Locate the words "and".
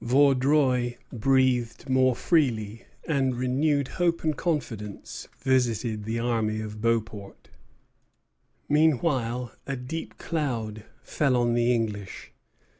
3.07-3.35, 4.23-4.35